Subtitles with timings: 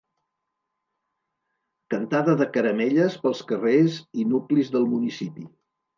[1.93, 5.51] Cantada de caramelles pels carrers i nuclis del municipi.